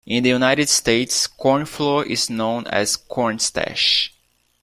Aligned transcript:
In 0.03 0.23
the 0.23 0.29
United 0.31 0.67
States, 0.67 1.27
cornflour 1.27 2.07
is 2.07 2.27
known 2.27 2.65
as 2.65 2.97
cornstarch 2.97 4.11